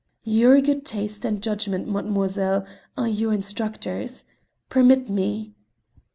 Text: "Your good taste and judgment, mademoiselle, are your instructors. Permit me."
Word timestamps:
"Your 0.23 0.59
good 0.61 0.83
taste 0.83 1.25
and 1.25 1.43
judgment, 1.43 1.87
mademoiselle, 1.87 2.65
are 2.97 3.07
your 3.07 3.33
instructors. 3.33 4.23
Permit 4.67 5.11
me." 5.11 5.53